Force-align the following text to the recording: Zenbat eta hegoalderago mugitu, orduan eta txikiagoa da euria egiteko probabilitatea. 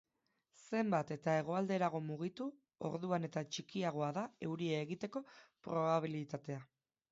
Zenbat 0.61 1.11
eta 1.15 1.35
hegoalderago 1.41 2.01
mugitu, 2.05 2.47
orduan 2.89 3.29
eta 3.29 3.45
txikiagoa 3.51 4.09
da 4.19 4.25
euria 4.49 4.83
egiteko 4.89 5.25
probabilitatea. 5.69 6.61